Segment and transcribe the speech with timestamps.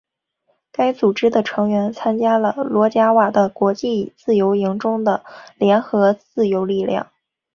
[0.71, 5.23] 该组织的成员参加了罗贾瓦的国际自由营中的
[5.57, 7.11] 联合自由力量。